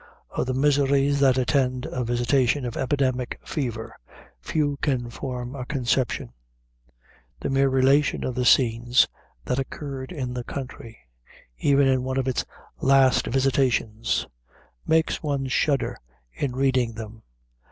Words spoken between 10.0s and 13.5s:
in the country, even in one of its last